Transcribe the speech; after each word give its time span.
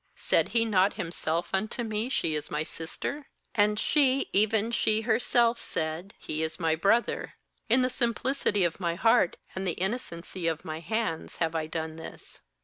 ^aid 0.17 0.47
he 0.47 0.65
not 0.65 0.93
himself 0.93 1.53
unto 1.53 1.83
me: 1.83 2.09
She 2.09 2.33
is 2.33 2.49
my 2.49 2.63
sister? 2.63 3.27
and 3.53 3.79
she, 3.79 4.31
even 4.33 4.71
she 4.71 5.01
herself 5.01 5.61
said: 5.61 6.15
He 6.17 6.41
is 6.41 6.59
my 6.59 6.73
brother, 6.73 7.35
In 7.69 7.83
the 7.83 7.89
simplicity 7.91 8.63
of 8.63 8.79
my 8.79 8.95
heart 8.95 9.37
and 9.53 9.67
the 9.67 9.73
innocency 9.73 10.47
of 10.47 10.65
my 10.65 10.79
hands 10.79 11.35
have 11.35 11.53
I 11.53 11.67
done 11.67 11.97
this.' 11.97 12.41